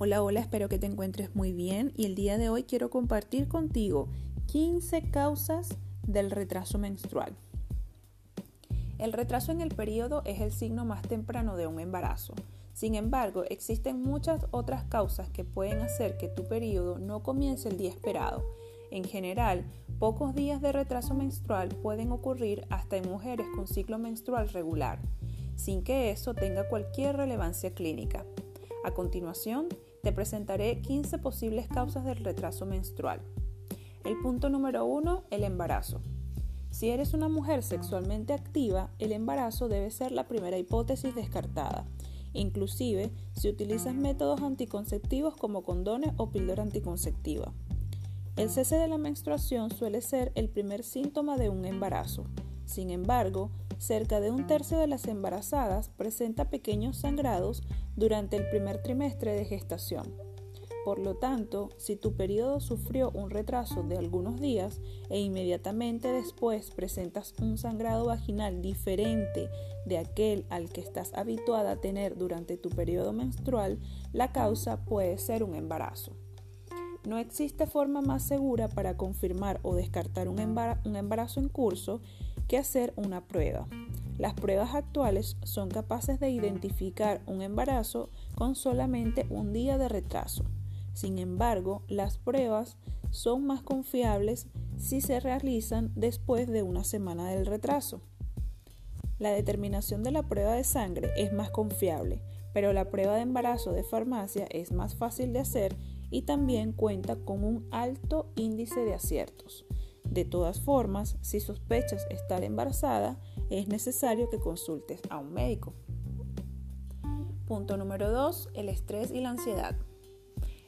Hola, 0.00 0.22
hola, 0.22 0.38
espero 0.38 0.68
que 0.68 0.78
te 0.78 0.86
encuentres 0.86 1.34
muy 1.34 1.52
bien 1.52 1.92
y 1.96 2.06
el 2.06 2.14
día 2.14 2.38
de 2.38 2.48
hoy 2.48 2.62
quiero 2.62 2.88
compartir 2.88 3.48
contigo 3.48 4.06
15 4.46 5.10
causas 5.10 5.76
del 6.06 6.30
retraso 6.30 6.78
menstrual. 6.78 7.34
El 8.98 9.12
retraso 9.12 9.50
en 9.50 9.60
el 9.60 9.74
periodo 9.74 10.22
es 10.24 10.40
el 10.40 10.52
signo 10.52 10.84
más 10.84 11.02
temprano 11.02 11.56
de 11.56 11.66
un 11.66 11.80
embarazo. 11.80 12.34
Sin 12.74 12.94
embargo, 12.94 13.42
existen 13.50 14.00
muchas 14.00 14.46
otras 14.52 14.84
causas 14.84 15.30
que 15.30 15.42
pueden 15.42 15.80
hacer 15.80 16.16
que 16.16 16.28
tu 16.28 16.44
periodo 16.44 17.00
no 17.00 17.24
comience 17.24 17.68
el 17.68 17.76
día 17.76 17.90
esperado. 17.90 18.44
En 18.92 19.02
general, 19.02 19.64
pocos 19.98 20.32
días 20.32 20.62
de 20.62 20.70
retraso 20.70 21.12
menstrual 21.14 21.70
pueden 21.70 22.12
ocurrir 22.12 22.68
hasta 22.70 22.98
en 22.98 23.10
mujeres 23.10 23.48
con 23.52 23.66
ciclo 23.66 23.98
menstrual 23.98 24.48
regular, 24.50 25.00
sin 25.56 25.82
que 25.82 26.12
eso 26.12 26.34
tenga 26.34 26.68
cualquier 26.68 27.16
relevancia 27.16 27.74
clínica. 27.74 28.24
A 28.84 28.92
continuación, 28.92 29.66
te 30.02 30.12
presentaré 30.12 30.80
15 30.80 31.18
posibles 31.18 31.68
causas 31.68 32.04
del 32.04 32.24
retraso 32.24 32.66
menstrual. 32.66 33.20
El 34.04 34.18
punto 34.20 34.48
número 34.48 34.84
1, 34.84 35.24
el 35.30 35.44
embarazo. 35.44 36.00
Si 36.70 36.90
eres 36.90 37.14
una 37.14 37.28
mujer 37.28 37.62
sexualmente 37.62 38.32
activa, 38.32 38.90
el 38.98 39.12
embarazo 39.12 39.68
debe 39.68 39.90
ser 39.90 40.12
la 40.12 40.28
primera 40.28 40.58
hipótesis 40.58 41.14
descartada, 41.14 41.86
inclusive 42.32 43.10
si 43.32 43.48
utilizas 43.48 43.94
métodos 43.94 44.42
anticonceptivos 44.42 45.36
como 45.36 45.62
condones 45.62 46.12
o 46.16 46.30
píldora 46.30 46.62
anticonceptiva. 46.62 47.52
El 48.36 48.50
cese 48.50 48.76
de 48.76 48.86
la 48.86 48.98
menstruación 48.98 49.70
suele 49.70 50.00
ser 50.00 50.30
el 50.36 50.48
primer 50.48 50.84
síntoma 50.84 51.36
de 51.36 51.48
un 51.48 51.64
embarazo. 51.64 52.24
Sin 52.66 52.90
embargo, 52.90 53.50
cerca 53.78 54.20
de 54.20 54.30
un 54.30 54.46
tercio 54.46 54.78
de 54.78 54.86
las 54.86 55.06
embarazadas 55.06 55.88
presenta 55.88 56.50
pequeños 56.50 56.98
sangrados 56.98 57.62
durante 57.96 58.36
el 58.36 58.48
primer 58.50 58.82
trimestre 58.82 59.32
de 59.34 59.44
gestación. 59.44 60.14
Por 60.84 61.00
lo 61.00 61.16
tanto, 61.16 61.68
si 61.76 61.96
tu 61.96 62.14
periodo 62.14 62.60
sufrió 62.60 63.10
un 63.10 63.30
retraso 63.30 63.82
de 63.82 63.98
algunos 63.98 64.40
días 64.40 64.80
e 65.10 65.20
inmediatamente 65.20 66.12
después 66.12 66.70
presentas 66.70 67.34
un 67.42 67.58
sangrado 67.58 68.06
vaginal 68.06 68.62
diferente 68.62 69.50
de 69.84 69.98
aquel 69.98 70.46
al 70.48 70.70
que 70.70 70.80
estás 70.80 71.12
habituada 71.14 71.72
a 71.72 71.80
tener 71.80 72.16
durante 72.16 72.56
tu 72.56 72.70
periodo 72.70 73.12
menstrual, 73.12 73.78
la 74.12 74.32
causa 74.32 74.84
puede 74.84 75.18
ser 75.18 75.42
un 75.44 75.54
embarazo. 75.54 76.16
No 77.08 77.16
existe 77.16 77.66
forma 77.66 78.02
más 78.02 78.22
segura 78.22 78.68
para 78.68 78.98
confirmar 78.98 79.60
o 79.62 79.74
descartar 79.74 80.28
un 80.28 80.38
embarazo 80.38 81.40
en 81.40 81.48
curso 81.48 82.02
que 82.48 82.58
hacer 82.58 82.92
una 82.96 83.26
prueba. 83.26 83.66
Las 84.18 84.34
pruebas 84.34 84.74
actuales 84.74 85.38
son 85.42 85.70
capaces 85.70 86.20
de 86.20 86.28
identificar 86.28 87.22
un 87.24 87.40
embarazo 87.40 88.10
con 88.34 88.54
solamente 88.54 89.26
un 89.30 89.54
día 89.54 89.78
de 89.78 89.88
retraso. 89.88 90.44
Sin 90.92 91.18
embargo, 91.18 91.82
las 91.88 92.18
pruebas 92.18 92.76
son 93.08 93.46
más 93.46 93.62
confiables 93.62 94.46
si 94.76 95.00
se 95.00 95.18
realizan 95.18 95.90
después 95.96 96.46
de 96.46 96.62
una 96.62 96.84
semana 96.84 97.30
del 97.30 97.46
retraso. 97.46 98.02
La 99.18 99.30
determinación 99.30 100.02
de 100.02 100.10
la 100.10 100.24
prueba 100.24 100.52
de 100.52 100.64
sangre 100.64 101.10
es 101.16 101.32
más 101.32 101.48
confiable, 101.48 102.20
pero 102.52 102.74
la 102.74 102.90
prueba 102.90 103.14
de 103.14 103.22
embarazo 103.22 103.72
de 103.72 103.82
farmacia 103.82 104.46
es 104.50 104.72
más 104.72 104.94
fácil 104.94 105.32
de 105.32 105.38
hacer 105.38 105.74
y 106.10 106.22
también 106.22 106.72
cuenta 106.72 107.16
con 107.16 107.44
un 107.44 107.66
alto 107.70 108.32
índice 108.36 108.80
de 108.80 108.94
aciertos. 108.94 109.66
De 110.04 110.24
todas 110.24 110.60
formas, 110.60 111.18
si 111.20 111.40
sospechas 111.40 112.06
estar 112.10 112.42
embarazada, 112.42 113.20
es 113.50 113.68
necesario 113.68 114.30
que 114.30 114.38
consultes 114.38 115.00
a 115.10 115.18
un 115.18 115.32
médico. 115.32 115.74
Punto 117.46 117.76
número 117.76 118.10
2. 118.10 118.50
El 118.54 118.68
estrés 118.68 119.10
y 119.10 119.20
la 119.20 119.30
ansiedad. 119.30 119.76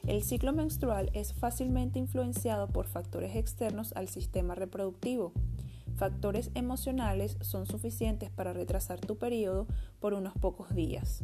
El 0.06 0.22
ciclo 0.22 0.52
menstrual 0.52 1.10
es 1.12 1.34
fácilmente 1.34 1.98
influenciado 1.98 2.68
por 2.68 2.86
factores 2.86 3.36
externos 3.36 3.92
al 3.94 4.08
sistema 4.08 4.54
reproductivo. 4.54 5.32
Factores 5.96 6.50
emocionales 6.54 7.36
son 7.42 7.66
suficientes 7.66 8.30
para 8.30 8.54
retrasar 8.54 9.00
tu 9.00 9.18
periodo 9.18 9.66
por 10.00 10.14
unos 10.14 10.32
pocos 10.34 10.74
días. 10.74 11.22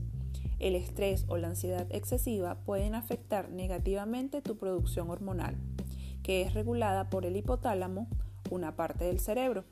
El 0.58 0.74
estrés 0.74 1.24
o 1.28 1.36
la 1.36 1.48
ansiedad 1.48 1.86
excesiva 1.90 2.56
pueden 2.64 2.94
afectar 2.94 3.50
negativamente 3.50 4.40
tu 4.40 4.56
producción 4.56 5.10
hormonal, 5.10 5.56
que 6.22 6.42
es 6.42 6.54
regulada 6.54 7.10
por 7.10 7.26
el 7.26 7.36
hipotálamo, 7.36 8.08
una 8.50 8.74
parte 8.74 9.04
del 9.04 9.20
cerebro. 9.20 9.64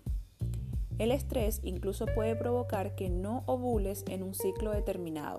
El 0.99 1.11
estrés 1.11 1.61
incluso 1.65 2.07
puede 2.07 2.37
provocar 2.37 2.95
que 2.95 3.11
no 3.11 3.43
ovules 3.47 4.05
en 4.09 4.23
un 4.23 4.35
ciclo 4.35 4.71
determinado, 4.71 5.39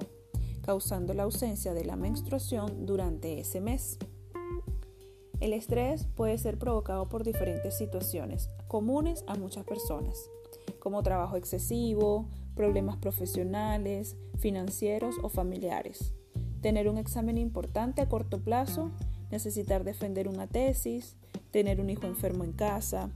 causando 0.63 1.13
la 1.13 1.23
ausencia 1.23 1.73
de 1.73 1.85
la 1.85 1.95
menstruación 1.95 2.85
durante 2.85 3.39
ese 3.39 3.61
mes. 3.61 3.97
El 5.39 5.53
estrés 5.53 6.07
puede 6.15 6.37
ser 6.37 6.57
provocado 6.57 7.07
por 7.07 7.23
diferentes 7.23 7.77
situaciones 7.77 8.49
comunes 8.67 9.23
a 9.27 9.35
muchas 9.35 9.63
personas, 9.63 10.29
como 10.79 11.03
trabajo 11.03 11.37
excesivo, 11.37 12.27
problemas 12.55 12.97
profesionales, 12.97 14.15
financieros 14.37 15.15
o 15.21 15.29
familiares, 15.29 16.13
tener 16.61 16.89
un 16.89 16.97
examen 16.97 17.37
importante 17.37 18.01
a 18.01 18.09
corto 18.09 18.41
plazo, 18.41 18.91
necesitar 19.31 19.83
defender 19.83 20.27
una 20.27 20.47
tesis, 20.47 21.17
tener 21.51 21.79
un 21.79 21.89
hijo 21.89 22.07
enfermo 22.07 22.43
en 22.43 22.53
casa, 22.53 23.09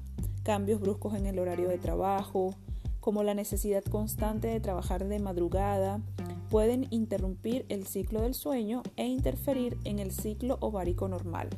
cambios 0.44 0.80
bruscos 0.80 1.16
en 1.16 1.26
el 1.26 1.40
horario 1.40 1.70
de 1.70 1.78
trabajo, 1.78 2.56
como 3.00 3.24
la 3.24 3.34
necesidad 3.34 3.84
constante 3.84 4.48
de 4.48 4.60
trabajar 4.60 5.08
de 5.08 5.20
madrugada, 5.20 6.02
pueden 6.50 6.88
interrumpir 6.90 7.66
el 7.70 7.86
ciclo 7.86 8.22
del 8.22 8.34
sueño 8.34 8.84
e 8.98 9.06
interferir 9.06 9.78
en 9.84 10.00
el 10.00 10.12
ciclo 10.12 10.58
ovárico 10.60 11.08
normal. 11.08 11.50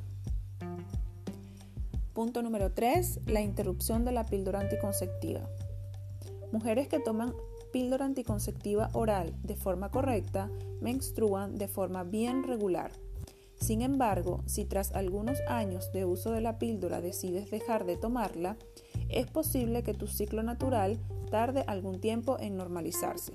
Punto 2.14 2.42
número 2.42 2.74
3. 2.74 3.22
La 3.26 3.42
interrupción 3.42 4.06
de 4.06 4.12
la 4.12 4.26
píldora 4.26 4.60
anticonceptiva. 4.60 5.42
Mujeres 6.52 6.88
que 6.90 7.00
toman 7.00 7.34
píldora 7.72 8.06
anticonceptiva 8.06 8.90
oral 8.94 9.34
de 9.44 9.56
forma 9.56 9.90
correcta 9.92 10.50
menstruan 10.82 11.58
de 11.58 11.68
forma 11.68 12.04
bien 12.04 12.44
regular. 12.44 12.92
Sin 13.56 13.82
embargo, 13.84 14.44
si 14.48 14.66
tras 14.66 14.92
algunos 14.94 15.40
años 15.48 15.92
de 15.94 16.06
uso 16.06 16.32
de 16.32 16.42
la 16.42 16.58
píldora 16.58 17.00
decides 17.00 17.52
dejar 17.52 17.86
de 17.86 17.96
tomarla, 17.96 18.58
es 19.10 19.28
posible 19.28 19.84
que 19.84 19.94
tu 19.94 20.08
ciclo 20.08 20.42
natural 20.42 21.00
tarde 21.30 21.64
algún 21.68 22.00
tiempo 22.00 22.38
en 22.40 22.58
normalizarse. 22.58 23.34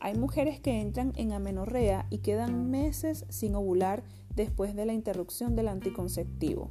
Hay 0.00 0.16
mujeres 0.16 0.60
que 0.60 0.80
entran 0.80 1.12
en 1.16 1.32
amenorrea 1.32 2.06
y 2.10 2.18
quedan 2.18 2.70
meses 2.70 3.24
sin 3.30 3.54
ovular 3.54 4.04
después 4.34 4.76
de 4.76 4.86
la 4.86 4.92
interrupción 4.92 5.56
del 5.56 5.68
anticonceptivo. 5.68 6.70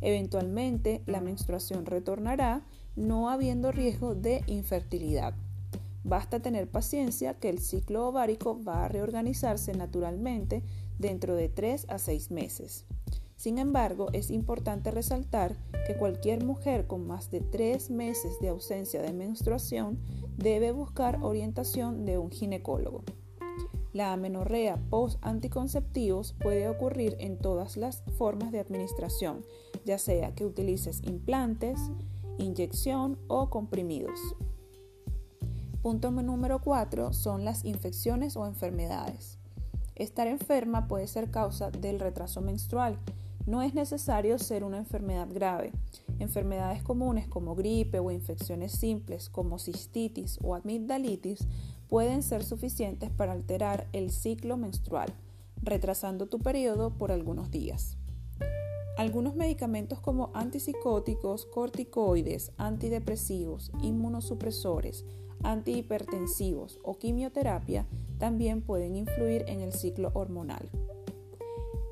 Eventualmente, 0.00 1.02
la 1.06 1.20
menstruación 1.20 1.86
retornará, 1.86 2.64
no 2.96 3.30
habiendo 3.30 3.70
riesgo 3.70 4.14
de 4.14 4.42
infertilidad. 4.46 5.34
Basta 6.08 6.40
tener 6.40 6.70
paciencia 6.70 7.34
que 7.34 7.50
el 7.50 7.58
ciclo 7.58 8.08
ovárico 8.08 8.58
va 8.66 8.86
a 8.86 8.88
reorganizarse 8.88 9.72
naturalmente 9.74 10.62
dentro 10.98 11.36
de 11.36 11.50
3 11.50 11.84
a 11.90 11.98
6 11.98 12.30
meses. 12.30 12.86
Sin 13.36 13.58
embargo, 13.58 14.08
es 14.14 14.30
importante 14.30 14.90
resaltar 14.90 15.58
que 15.86 15.98
cualquier 15.98 16.42
mujer 16.44 16.86
con 16.86 17.06
más 17.06 17.30
de 17.30 17.42
3 17.42 17.90
meses 17.90 18.40
de 18.40 18.48
ausencia 18.48 19.02
de 19.02 19.12
menstruación 19.12 19.98
debe 20.38 20.72
buscar 20.72 21.18
orientación 21.22 22.06
de 22.06 22.16
un 22.16 22.30
ginecólogo. 22.30 23.02
La 23.92 24.14
amenorrea 24.14 24.80
post-anticonceptivos 24.88 26.32
puede 26.40 26.70
ocurrir 26.70 27.16
en 27.20 27.38
todas 27.38 27.76
las 27.76 28.02
formas 28.16 28.50
de 28.50 28.60
administración, 28.60 29.44
ya 29.84 29.98
sea 29.98 30.34
que 30.34 30.46
utilices 30.46 31.02
implantes, 31.04 31.78
inyección 32.38 33.18
o 33.28 33.50
comprimidos. 33.50 34.18
Punto 35.88 36.10
número 36.10 36.60
4 36.60 37.14
son 37.14 37.46
las 37.46 37.64
infecciones 37.64 38.36
o 38.36 38.46
enfermedades. 38.46 39.38
Estar 39.94 40.26
enferma 40.26 40.86
puede 40.86 41.06
ser 41.06 41.30
causa 41.30 41.70
del 41.70 41.98
retraso 41.98 42.42
menstrual. 42.42 42.98
No 43.46 43.62
es 43.62 43.72
necesario 43.72 44.38
ser 44.38 44.64
una 44.64 44.76
enfermedad 44.76 45.28
grave. 45.32 45.72
Enfermedades 46.18 46.82
comunes 46.82 47.26
como 47.26 47.54
gripe 47.54 48.00
o 48.00 48.10
infecciones 48.10 48.72
simples 48.72 49.30
como 49.30 49.58
cistitis 49.58 50.38
o 50.42 50.54
amigdalitis 50.54 51.48
pueden 51.88 52.22
ser 52.22 52.44
suficientes 52.44 53.08
para 53.08 53.32
alterar 53.32 53.86
el 53.94 54.10
ciclo 54.10 54.58
menstrual, 54.58 55.14
retrasando 55.62 56.26
tu 56.26 56.38
periodo 56.38 56.90
por 56.90 57.12
algunos 57.12 57.50
días. 57.50 57.96
Algunos 58.98 59.36
medicamentos 59.36 60.00
como 60.00 60.32
antipsicóticos, 60.34 61.46
corticoides, 61.46 62.52
antidepresivos, 62.58 63.70
inmunosupresores, 63.80 65.06
antihipertensivos 65.42 66.78
o 66.82 66.98
quimioterapia 66.98 67.86
también 68.18 68.62
pueden 68.62 68.96
influir 68.96 69.44
en 69.48 69.60
el 69.60 69.72
ciclo 69.72 70.10
hormonal. 70.14 70.68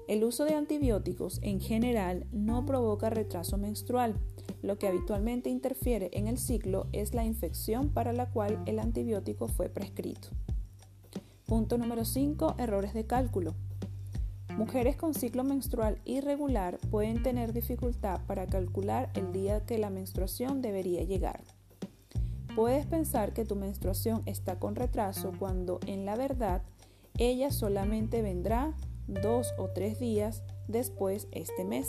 El 0.09 0.23
uso 0.23 0.45
de 0.45 0.55
antibióticos 0.55 1.41
en 1.43 1.61
general 1.61 2.27
no 2.31 2.65
provoca 2.65 3.11
retraso 3.11 3.59
menstrual. 3.59 4.15
Lo 4.63 4.79
que 4.79 4.87
habitualmente 4.87 5.51
interfiere 5.51 6.11
en 6.13 6.29
el 6.29 6.39
ciclo 6.39 6.87
es 6.93 7.13
la 7.13 7.25
infección 7.25 7.89
para 7.89 8.13
la 8.13 8.31
cual 8.31 8.63
el 8.67 8.79
antibiótico 8.79 9.49
fue 9.49 9.69
prescrito. 9.69 10.29
Punto 11.47 11.77
número 11.77 12.05
5. 12.05 12.55
Errores 12.59 12.95
de 12.95 13.07
cálculo. 13.07 13.55
Mujeres 14.57 14.97
con 14.97 15.13
ciclo 15.13 15.45
menstrual 15.45 16.01
irregular 16.05 16.79
pueden 16.91 17.23
tener 17.23 17.53
dificultad 17.53 18.21
para 18.27 18.47
calcular 18.47 19.11
el 19.15 19.33
día 19.33 19.67
que 19.67 19.77
la 19.77 19.91
menstruación 19.91 20.63
debería 20.63 21.03
llegar. 21.03 21.43
Puedes 22.57 22.87
pensar 22.87 23.35
que 23.35 23.45
tu 23.45 23.55
menstruación 23.55 24.23
está 24.25 24.59
con 24.59 24.77
retraso 24.77 25.31
cuando 25.39 25.79
en 25.87 26.07
la 26.07 26.17
verdad 26.17 26.63
ella 27.19 27.51
solamente 27.51 28.23
vendrá 28.23 28.75
dos 29.07 29.53
o 29.59 29.69
tres 29.69 30.01
días 30.01 30.43
después 30.67 31.29
este 31.33 31.67
mes. 31.67 31.87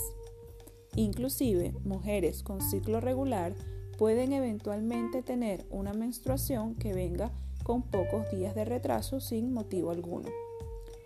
Inclusive, 0.93 1.73
mujeres 1.85 2.43
con 2.43 2.59
ciclo 2.59 2.99
regular 2.99 3.55
pueden 3.97 4.33
eventualmente 4.33 5.21
tener 5.21 5.65
una 5.69 5.93
menstruación 5.93 6.75
que 6.75 6.93
venga 6.93 7.31
con 7.63 7.83
pocos 7.83 8.29
días 8.29 8.53
de 8.53 8.65
retraso 8.65 9.21
sin 9.21 9.53
motivo 9.53 9.91
alguno. 9.91 10.27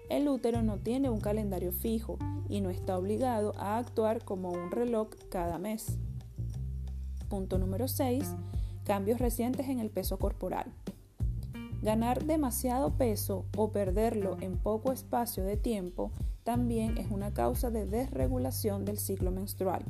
El 0.09 0.27
útero 0.27 0.63
no 0.63 0.79
tiene 0.79 1.11
un 1.11 1.19
calendario 1.19 1.71
fijo 1.71 2.17
y 2.49 2.61
no 2.61 2.71
está 2.71 2.97
obligado 2.97 3.53
a 3.57 3.77
actuar 3.77 4.25
como 4.25 4.49
un 4.49 4.71
reloj 4.71 5.09
cada 5.29 5.59
mes. 5.59 5.99
Punto 7.29 7.59
número 7.59 7.87
6. 7.87 8.25
Cambios 8.91 9.19
recientes 9.19 9.69
en 9.69 9.79
el 9.79 9.89
peso 9.89 10.19
corporal. 10.19 10.65
Ganar 11.81 12.25
demasiado 12.25 12.97
peso 12.97 13.45
o 13.55 13.71
perderlo 13.71 14.35
en 14.41 14.57
poco 14.57 14.91
espacio 14.91 15.45
de 15.45 15.55
tiempo 15.55 16.11
también 16.43 16.97
es 16.97 17.09
una 17.09 17.33
causa 17.33 17.71
de 17.71 17.85
desregulación 17.85 18.83
del 18.83 18.97
ciclo 18.97 19.31
menstrual. 19.31 19.85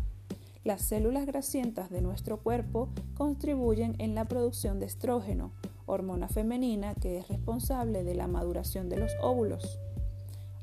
Las 0.64 0.84
células 0.84 1.26
grasientas 1.26 1.90
de 1.90 2.04
nuestro 2.04 2.38
cuerpo 2.38 2.90
contribuyen 3.16 3.96
en 3.98 4.14
la 4.14 4.26
producción 4.26 4.80
de 4.80 4.86
estrógeno, 4.86 5.52
hormona 5.88 6.28
femenina 6.28 6.94
que 6.94 7.18
es 7.18 7.28
responsable 7.28 8.04
de 8.04 8.14
la 8.14 8.28
maduración 8.28 8.88
de 8.88 8.98
los 8.98 9.14
óvulos. 9.20 9.80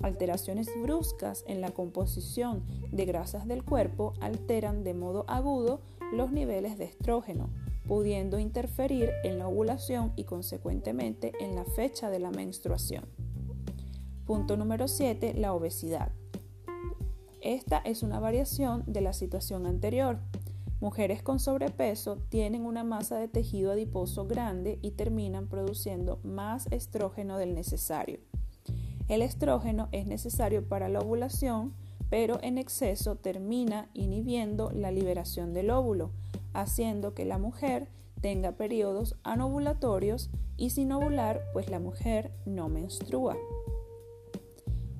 Alteraciones 0.01 0.69
bruscas 0.81 1.43
en 1.49 1.61
la 1.61 1.73
composición 1.73 2.63
de 2.93 3.05
grasas 3.05 3.49
del 3.49 3.65
cuerpo 3.65 4.13
alteran 4.21 4.85
de 4.85 4.95
modo 4.95 5.25
agudo 5.27 5.81
los 6.13 6.31
niveles 6.31 6.79
de 6.79 6.85
estrógeno, 6.85 7.51
pudiendo 7.89 8.39
interferir 8.39 9.11
en 9.25 9.39
la 9.39 9.49
ovulación 9.49 10.13
y 10.15 10.25
consecuentemente 10.25 11.33
en 11.41 11.57
la 11.57 11.65
fecha 11.65 12.11
de 12.11 12.21
la 12.21 12.31
menstruación. 12.31 13.07
Punto 14.27 14.59
número 14.59 14.89
7. 14.89 15.33
La 15.35 15.55
obesidad. 15.55 16.13
Esta 17.41 17.79
es 17.79 18.03
una 18.03 18.21
variación 18.21 18.85
de 18.87 19.01
la 19.01 19.15
situación 19.15 19.67
anterior. 19.67 20.19
Mujeres 20.81 21.23
con 21.23 21.41
sobrepeso 21.41 22.19
tienen 22.29 22.67
una 22.67 22.85
masa 22.85 23.17
de 23.17 23.27
tejido 23.27 23.73
adiposo 23.73 24.27
grande 24.27 24.79
y 24.83 24.91
terminan 24.91 25.49
produciendo 25.49 26.21
más 26.23 26.71
estrógeno 26.71 27.39
del 27.39 27.55
necesario. 27.55 28.21
El 29.09 29.23
estrógeno 29.23 29.89
es 29.93 30.07
necesario 30.07 30.69
para 30.69 30.91
la 30.91 31.01
ovulación, 31.01 31.73
pero 32.11 32.39
en 32.43 32.59
exceso 32.59 33.17
termina 33.17 33.89
inhibiendo 33.95 34.71
la 34.73 34.91
liberación 34.91 35.55
del 35.55 35.71
óvulo, 35.71 36.13
haciendo 36.61 37.15
que 37.15 37.25
la 37.25 37.39
mujer 37.39 37.89
tenga 38.21 38.53
periodos 38.53 39.17
anovulatorios 39.23 40.31
y 40.57 40.71
sin 40.71 40.93
ovular, 40.93 41.43
pues 41.53 41.71
la 41.71 41.79
mujer 41.79 42.33
no 42.45 42.69
menstrua. 42.69 43.37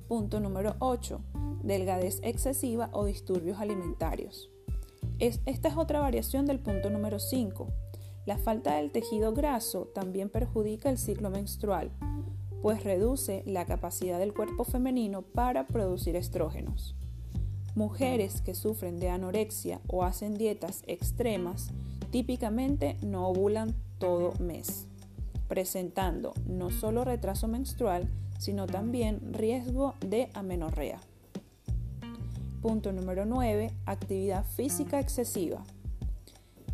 Punto 0.07 0.39
número 0.39 0.75
8. 0.79 1.21
Delgadez 1.63 2.19
excesiva 2.23 2.89
o 2.93 3.05
disturbios 3.05 3.59
alimentarios. 3.59 4.49
esta 5.19 5.67
es 5.67 5.77
otra 5.77 5.99
variación 5.99 6.45
del 6.45 6.59
punto 6.59 6.89
número 6.89 7.19
5. 7.19 7.67
La 8.25 8.37
falta 8.37 8.75
del 8.75 8.91
tejido 8.91 9.33
graso 9.33 9.87
también 9.93 10.29
perjudica 10.29 10.89
el 10.89 10.97
ciclo 10.97 11.29
menstrual, 11.29 11.91
pues 12.61 12.83
reduce 12.83 13.43
la 13.45 13.65
capacidad 13.65 14.19
del 14.19 14.33
cuerpo 14.33 14.63
femenino 14.63 15.21
para 15.21 15.67
producir 15.67 16.15
estrógenos. 16.15 16.95
Mujeres 17.75 18.41
que 18.41 18.55
sufren 18.55 18.99
de 18.99 19.09
anorexia 19.09 19.79
o 19.87 20.03
hacen 20.03 20.37
dietas 20.37 20.83
extremas 20.87 21.71
típicamente 22.11 22.97
no 23.01 23.27
ovulan 23.27 23.75
todo 23.99 24.33
mes, 24.39 24.87
presentando 25.47 26.33
no 26.45 26.71
solo 26.71 27.03
retraso 27.03 27.47
menstrual, 27.47 28.09
sino 28.39 28.65
también 28.65 29.33
riesgo 29.33 29.93
de 29.99 30.29
amenorrea. 30.33 30.99
Punto 32.61 32.91
número 32.91 33.25
9. 33.25 33.71
Actividad 33.85 34.45
física 34.45 34.99
excesiva. 34.99 35.63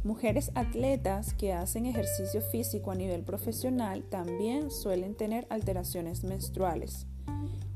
Mujeres 0.03 0.51
atletas 0.55 1.33
que 1.33 1.51
hacen 1.51 1.85
ejercicio 1.85 2.41
físico 2.41 2.91
a 2.91 2.95
nivel 2.95 3.23
profesional 3.23 4.03
también 4.03 4.71
suelen 4.71 5.15
tener 5.15 5.47
alteraciones 5.49 6.23
menstruales. 6.23 7.07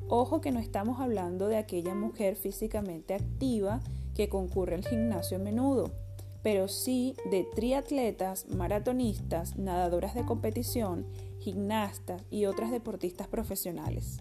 Ojo 0.09 0.41
que 0.41 0.51
no 0.51 0.59
estamos 0.59 0.99
hablando 0.99 1.47
de 1.47 1.57
aquella 1.57 1.95
mujer 1.95 2.35
físicamente 2.35 3.13
activa 3.13 3.79
que 4.15 4.27
concurre 4.27 4.75
al 4.75 4.85
gimnasio 4.85 5.37
a 5.37 5.39
menudo, 5.39 5.91
pero 6.41 6.67
sí 6.67 7.15
de 7.29 7.43
triatletas, 7.55 8.49
maratonistas, 8.49 9.57
nadadoras 9.57 10.15
de 10.15 10.25
competición, 10.25 11.05
gimnastas 11.39 12.23
y 12.29 12.45
otras 12.45 12.71
deportistas 12.71 13.27
profesionales. 13.27 14.19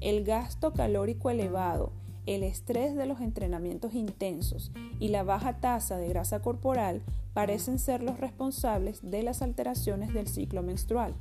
El 0.00 0.24
gasto 0.24 0.72
calórico 0.72 1.30
elevado 1.30 1.92
el 2.26 2.44
estrés 2.44 2.94
de 2.94 3.06
los 3.06 3.20
entrenamientos 3.20 3.94
intensos 3.94 4.70
y 5.00 5.08
la 5.08 5.24
baja 5.24 5.58
tasa 5.58 5.96
de 5.96 6.08
grasa 6.08 6.40
corporal 6.40 7.02
parecen 7.34 7.78
ser 7.78 8.02
los 8.02 8.20
responsables 8.20 9.00
de 9.02 9.22
las 9.22 9.42
alteraciones 9.42 10.14
del 10.14 10.28
ciclo 10.28 10.62
menstrual. 10.62 11.14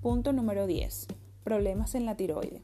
Punto 0.00 0.32
número 0.32 0.66
10. 0.66 1.08
Problemas 1.42 1.94
en 1.94 2.06
la 2.06 2.16
tiroide. 2.16 2.62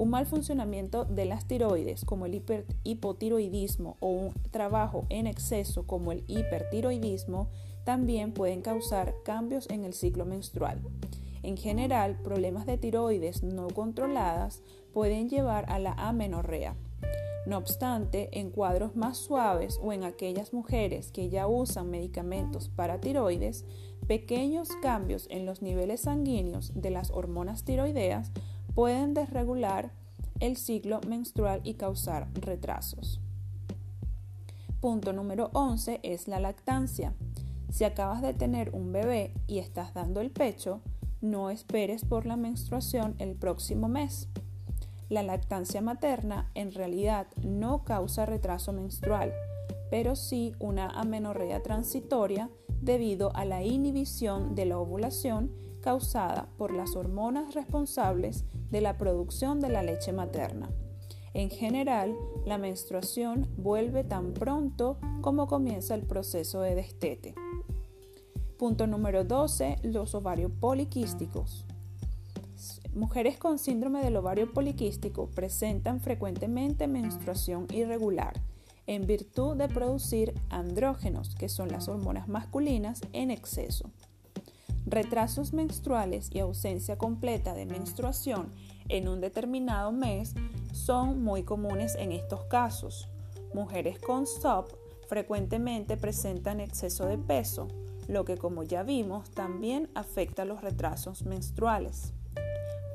Un 0.00 0.08
mal 0.08 0.24
funcionamiento 0.24 1.04
de 1.04 1.26
las 1.26 1.46
tiroides 1.46 2.06
como 2.06 2.24
el 2.24 2.42
hipotiroidismo 2.84 3.98
o 4.00 4.08
un 4.08 4.34
trabajo 4.50 5.04
en 5.10 5.26
exceso 5.26 5.86
como 5.86 6.10
el 6.10 6.24
hipertiroidismo 6.26 7.50
también 7.84 8.32
pueden 8.32 8.62
causar 8.62 9.14
cambios 9.26 9.68
en 9.68 9.84
el 9.84 9.92
ciclo 9.92 10.24
menstrual. 10.24 10.80
En 11.42 11.58
general, 11.58 12.18
problemas 12.22 12.64
de 12.64 12.78
tiroides 12.78 13.42
no 13.42 13.68
controladas 13.68 14.62
pueden 14.94 15.28
llevar 15.28 15.70
a 15.70 15.78
la 15.78 15.92
amenorrea. 15.92 16.76
No 17.44 17.58
obstante, 17.58 18.30
en 18.32 18.50
cuadros 18.50 18.96
más 18.96 19.18
suaves 19.18 19.78
o 19.82 19.92
en 19.92 20.04
aquellas 20.04 20.54
mujeres 20.54 21.12
que 21.12 21.28
ya 21.28 21.46
usan 21.46 21.90
medicamentos 21.90 22.70
para 22.70 23.02
tiroides, 23.02 23.66
pequeños 24.06 24.70
cambios 24.80 25.26
en 25.28 25.44
los 25.44 25.60
niveles 25.60 26.00
sanguíneos 26.00 26.72
de 26.74 26.88
las 26.88 27.10
hormonas 27.10 27.64
tiroideas 27.64 28.32
pueden 28.74 29.14
desregular 29.14 29.92
el 30.40 30.56
ciclo 30.56 31.00
menstrual 31.06 31.60
y 31.64 31.74
causar 31.74 32.28
retrasos. 32.34 33.20
Punto 34.80 35.12
número 35.12 35.50
11 35.52 36.00
es 36.02 36.26
la 36.26 36.40
lactancia. 36.40 37.14
Si 37.70 37.84
acabas 37.84 38.22
de 38.22 38.32
tener 38.32 38.70
un 38.74 38.92
bebé 38.92 39.34
y 39.46 39.58
estás 39.58 39.94
dando 39.94 40.20
el 40.20 40.30
pecho, 40.30 40.80
no 41.20 41.50
esperes 41.50 42.04
por 42.04 42.24
la 42.24 42.36
menstruación 42.36 43.14
el 43.18 43.36
próximo 43.36 43.88
mes. 43.88 44.28
La 45.10 45.22
lactancia 45.22 45.82
materna 45.82 46.50
en 46.54 46.72
realidad 46.72 47.26
no 47.42 47.84
causa 47.84 48.24
retraso 48.24 48.72
menstrual, 48.72 49.34
pero 49.90 50.16
sí 50.16 50.54
una 50.58 50.88
amenorrea 50.88 51.62
transitoria 51.62 52.48
debido 52.80 53.34
a 53.36 53.44
la 53.44 53.62
inhibición 53.62 54.54
de 54.54 54.64
la 54.64 54.78
ovulación 54.78 55.52
causada 55.80 56.48
por 56.56 56.72
las 56.72 56.96
hormonas 56.96 57.54
responsables 57.54 58.44
de 58.70 58.80
la 58.80 58.96
producción 58.98 59.60
de 59.60 59.68
la 59.68 59.82
leche 59.82 60.12
materna. 60.12 60.70
En 61.32 61.50
general, 61.50 62.16
la 62.44 62.58
menstruación 62.58 63.48
vuelve 63.56 64.02
tan 64.02 64.32
pronto 64.32 64.98
como 65.20 65.46
comienza 65.46 65.94
el 65.94 66.02
proceso 66.02 66.60
de 66.60 66.74
destete. 66.74 67.34
Punto 68.58 68.86
número 68.86 69.24
12. 69.24 69.76
Los 69.84 70.14
ovarios 70.14 70.50
poliquísticos. 70.60 71.64
Mujeres 72.94 73.38
con 73.38 73.58
síndrome 73.58 74.02
del 74.02 74.16
ovario 74.16 74.52
poliquístico 74.52 75.30
presentan 75.30 76.00
frecuentemente 76.00 76.88
menstruación 76.88 77.66
irregular 77.72 78.34
en 78.90 79.06
virtud 79.06 79.56
de 79.56 79.68
producir 79.68 80.34
andrógenos, 80.48 81.36
que 81.36 81.48
son 81.48 81.68
las 81.68 81.86
hormonas 81.86 82.26
masculinas, 82.26 83.00
en 83.12 83.30
exceso. 83.30 83.92
Retrasos 84.90 85.52
menstruales 85.52 86.30
y 86.32 86.40
ausencia 86.40 86.98
completa 86.98 87.54
de 87.54 87.64
menstruación 87.64 88.52
en 88.88 89.06
un 89.06 89.20
determinado 89.20 89.92
mes 89.92 90.34
son 90.72 91.22
muy 91.22 91.44
comunes 91.44 91.94
en 91.94 92.10
estos 92.10 92.42
casos. 92.46 93.08
Mujeres 93.54 94.00
con 94.00 94.26
SOP 94.26 94.72
frecuentemente 95.08 95.96
presentan 95.96 96.58
exceso 96.58 97.06
de 97.06 97.18
peso, 97.18 97.68
lo 98.08 98.24
que 98.24 98.36
como 98.36 98.64
ya 98.64 98.82
vimos 98.82 99.30
también 99.30 99.88
afecta 99.94 100.44
los 100.44 100.60
retrasos 100.60 101.24
menstruales. 101.24 102.12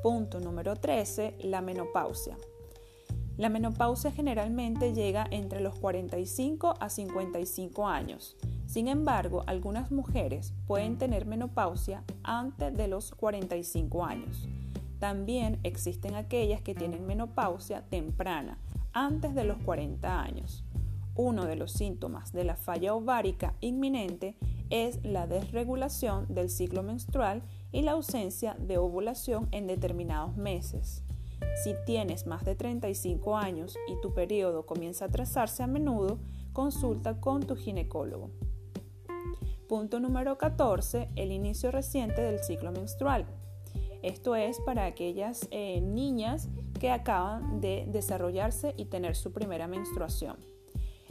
Punto 0.02 0.38
número 0.38 0.76
13, 0.76 1.38
la 1.44 1.62
menopausia. 1.62 2.36
La 3.38 3.48
menopausia 3.48 4.12
generalmente 4.12 4.92
llega 4.92 5.26
entre 5.30 5.60
los 5.60 5.78
45 5.78 6.74
a 6.78 6.90
55 6.90 7.88
años. 7.88 8.36
Sin 8.66 8.88
embargo, 8.88 9.44
algunas 9.46 9.90
mujeres 9.90 10.52
pueden 10.66 10.98
tener 10.98 11.24
menopausia 11.24 12.02
antes 12.22 12.76
de 12.76 12.88
los 12.88 13.12
45 13.12 14.04
años. 14.04 14.48
También 14.98 15.60
existen 15.62 16.14
aquellas 16.14 16.62
que 16.62 16.74
tienen 16.74 17.06
menopausia 17.06 17.82
temprana, 17.82 18.58
antes 18.92 19.34
de 19.34 19.44
los 19.44 19.58
40 19.58 20.20
años. 20.20 20.64
Uno 21.14 21.46
de 21.46 21.56
los 21.56 21.72
síntomas 21.72 22.32
de 22.32 22.44
la 22.44 22.56
falla 22.56 22.94
ovárica 22.94 23.54
inminente 23.60 24.36
es 24.68 25.02
la 25.04 25.26
desregulación 25.26 26.26
del 26.28 26.50
ciclo 26.50 26.82
menstrual 26.82 27.42
y 27.72 27.82
la 27.82 27.92
ausencia 27.92 28.54
de 28.58 28.78
ovulación 28.78 29.48
en 29.52 29.66
determinados 29.66 30.36
meses. 30.36 31.02
Si 31.62 31.74
tienes 31.86 32.26
más 32.26 32.44
de 32.44 32.54
35 32.54 33.36
años 33.36 33.76
y 33.88 34.00
tu 34.00 34.12
periodo 34.12 34.66
comienza 34.66 35.06
a 35.06 35.08
trazarse 35.08 35.62
a 35.62 35.66
menudo, 35.66 36.18
consulta 36.52 37.20
con 37.20 37.42
tu 37.42 37.56
ginecólogo. 37.56 38.30
Punto 39.68 39.98
número 39.98 40.38
14. 40.38 41.08
El 41.16 41.32
inicio 41.32 41.72
reciente 41.72 42.22
del 42.22 42.38
ciclo 42.38 42.70
menstrual. 42.70 43.26
Esto 44.00 44.36
es 44.36 44.60
para 44.60 44.86
aquellas 44.86 45.48
eh, 45.50 45.80
niñas 45.80 46.48
que 46.78 46.92
acaban 46.92 47.60
de 47.60 47.84
desarrollarse 47.88 48.74
y 48.76 48.84
tener 48.84 49.16
su 49.16 49.32
primera 49.32 49.66
menstruación. 49.66 50.36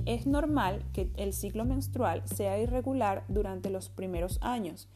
Es 0.05 0.25
normal 0.25 0.85
que 0.93 1.11
el 1.17 1.33
ciclo 1.33 1.65
menstrual 1.65 2.21
sea 2.25 2.57
irregular 2.57 3.25
durante 3.27 3.69
los 3.69 3.89
primeros 3.89 4.39
años. 4.41 4.87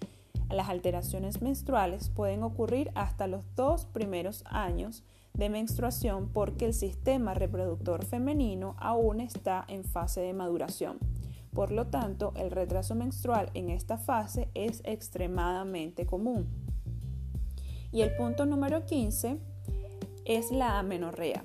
Las 0.49 0.69
alteraciones 0.69 1.41
menstruales 1.41 2.09
pueden 2.09 2.43
ocurrir 2.43 2.91
hasta 2.95 3.27
los 3.27 3.43
dos 3.57 3.83
primeros 3.83 4.45
años 4.45 5.03
de 5.33 5.49
menstruación 5.49 6.29
porque 6.29 6.65
el 6.65 6.73
sistema 6.73 7.33
reproductor 7.33 8.05
femenino 8.05 8.77
aún 8.79 9.19
está 9.19 9.65
en 9.67 9.83
fase 9.83 10.21
de 10.21 10.33
maduración. 10.33 10.97
Por 11.59 11.73
lo 11.73 11.87
tanto, 11.87 12.31
el 12.37 12.51
retraso 12.51 12.95
menstrual 12.95 13.51
en 13.53 13.69
esta 13.69 13.97
fase 13.97 14.49
es 14.53 14.81
extremadamente 14.85 16.05
común. 16.05 16.47
Y 17.91 17.99
el 17.99 18.15
punto 18.15 18.45
número 18.45 18.85
15 18.85 19.39
es 20.23 20.51
la 20.51 20.79
amenorrea. 20.79 21.43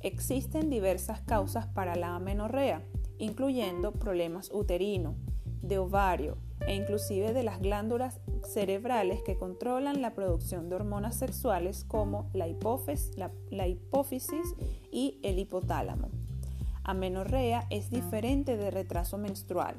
Existen 0.00 0.70
diversas 0.70 1.20
causas 1.20 1.66
para 1.66 1.96
la 1.96 2.16
amenorrea, 2.16 2.82
incluyendo 3.18 3.92
problemas 3.92 4.50
uterinos, 4.54 5.16
de 5.60 5.76
ovario 5.76 6.38
e 6.66 6.74
inclusive 6.74 7.34
de 7.34 7.42
las 7.42 7.60
glándulas 7.60 8.22
cerebrales 8.54 9.20
que 9.22 9.36
controlan 9.36 10.00
la 10.00 10.14
producción 10.14 10.70
de 10.70 10.76
hormonas 10.76 11.16
sexuales 11.16 11.84
como 11.84 12.30
la, 12.32 12.48
hipófisis, 12.48 13.18
la 13.50 13.68
hipófisis 13.68 14.54
y 14.90 15.20
el 15.22 15.38
hipotálamo. 15.38 16.21
Amenorrea 16.84 17.66
es 17.70 17.90
diferente 17.90 18.56
de 18.56 18.70
retraso 18.70 19.16
menstrual. 19.18 19.76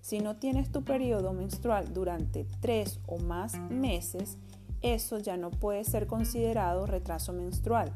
Si 0.00 0.20
no 0.20 0.36
tienes 0.36 0.72
tu 0.72 0.82
periodo 0.82 1.32
menstrual 1.32 1.92
durante 1.92 2.46
tres 2.60 2.98
o 3.06 3.18
más 3.18 3.58
meses, 3.70 4.38
eso 4.80 5.18
ya 5.18 5.36
no 5.36 5.50
puede 5.50 5.84
ser 5.84 6.06
considerado 6.06 6.86
retraso 6.86 7.34
menstrual. 7.34 7.92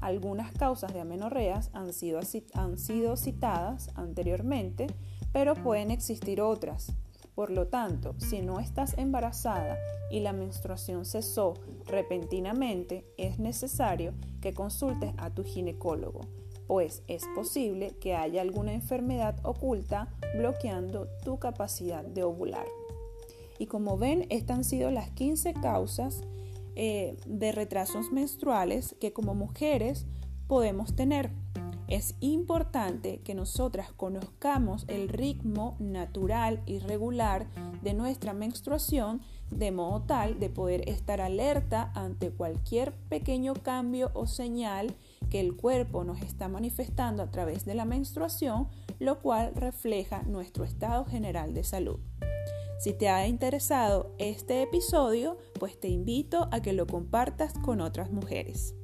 Algunas 0.00 0.52
causas 0.52 0.94
de 0.94 1.00
amenorreas 1.00 1.70
han 1.74 1.92
sido, 1.92 2.20
han 2.54 2.78
sido 2.78 3.16
citadas 3.16 3.90
anteriormente, 3.94 4.86
pero 5.32 5.54
pueden 5.54 5.90
existir 5.90 6.40
otras. 6.40 6.92
Por 7.34 7.50
lo 7.50 7.66
tanto, 7.66 8.14
si 8.18 8.40
no 8.40 8.60
estás 8.60 8.96
embarazada 8.96 9.76
y 10.10 10.20
la 10.20 10.32
menstruación 10.32 11.04
cesó 11.04 11.52
repentinamente, 11.84 13.04
es 13.18 13.38
necesario 13.38 14.14
que 14.40 14.54
consultes 14.54 15.12
a 15.18 15.28
tu 15.28 15.44
ginecólogo, 15.44 16.22
pues 16.66 17.02
es 17.06 17.24
posible 17.34 17.92
que 18.00 18.14
haya 18.14 18.42
alguna 18.42 18.72
enfermedad 18.72 19.36
oculta 19.42 20.08
bloqueando 20.36 21.08
tu 21.24 21.38
capacidad 21.38 22.04
de 22.04 22.24
ovular. 22.24 22.66
Y 23.58 23.66
como 23.66 23.96
ven, 23.96 24.26
estas 24.30 24.58
han 24.58 24.64
sido 24.64 24.90
las 24.90 25.10
15 25.10 25.54
causas 25.54 26.22
eh, 26.74 27.16
de 27.26 27.52
retrasos 27.52 28.12
menstruales 28.12 28.94
que 29.00 29.12
como 29.12 29.34
mujeres 29.34 30.06
podemos 30.46 30.94
tener. 30.94 31.30
Es 31.88 32.16
importante 32.18 33.20
que 33.22 33.34
nosotras 33.34 33.92
conozcamos 33.92 34.84
el 34.88 35.08
ritmo 35.08 35.76
natural 35.78 36.60
y 36.66 36.80
regular 36.80 37.46
de 37.82 37.94
nuestra 37.94 38.34
menstruación 38.34 39.20
de 39.50 39.70
modo 39.70 40.02
tal 40.02 40.40
de 40.40 40.50
poder 40.50 40.88
estar 40.88 41.20
alerta 41.20 41.92
ante 41.94 42.30
cualquier 42.30 42.92
pequeño 43.08 43.54
cambio 43.54 44.10
o 44.14 44.26
señal 44.26 44.96
que 45.28 45.40
el 45.40 45.56
cuerpo 45.56 46.04
nos 46.04 46.20
está 46.20 46.48
manifestando 46.48 47.22
a 47.22 47.30
través 47.30 47.64
de 47.64 47.74
la 47.74 47.84
menstruación, 47.84 48.68
lo 48.98 49.20
cual 49.20 49.52
refleja 49.54 50.22
nuestro 50.22 50.64
estado 50.64 51.04
general 51.04 51.54
de 51.54 51.64
salud. 51.64 51.98
Si 52.78 52.92
te 52.92 53.08
ha 53.08 53.26
interesado 53.26 54.14
este 54.18 54.62
episodio, 54.62 55.38
pues 55.58 55.80
te 55.80 55.88
invito 55.88 56.48
a 56.52 56.60
que 56.60 56.74
lo 56.74 56.86
compartas 56.86 57.54
con 57.54 57.80
otras 57.80 58.10
mujeres. 58.10 58.74